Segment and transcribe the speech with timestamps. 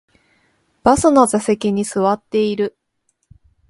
[0.81, 2.75] バスの座席に座っている